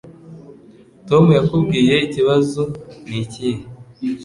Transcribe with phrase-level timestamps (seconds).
[1.07, 2.63] Tom yakubwiye ikibazo
[3.07, 3.61] nikihe